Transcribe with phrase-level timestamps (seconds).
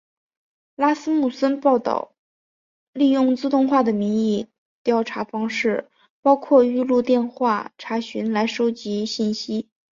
[0.75, 2.13] 拉斯穆森报导
[2.91, 4.47] 利用自动化的民意
[4.83, 5.91] 调查方式
[6.23, 9.69] 包括预录电话查询来收集信息。